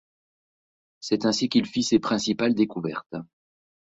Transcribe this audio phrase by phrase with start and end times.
[0.99, 3.13] C’est ainsi qu’il fit ses principales découvertes.